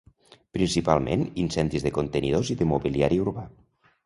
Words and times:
Principalment, 0.57 1.25
incendis 1.43 1.85
de 1.89 1.93
contenidors 1.99 2.51
i 2.55 2.59
de 2.63 2.69
mobiliari 2.73 3.23
urbà. 3.29 3.47